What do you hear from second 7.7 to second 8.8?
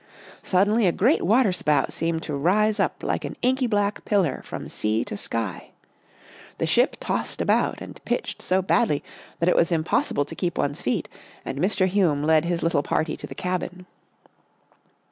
and pitched so